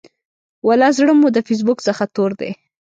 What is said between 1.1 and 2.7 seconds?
مو د فیسبوک څخه تور دی.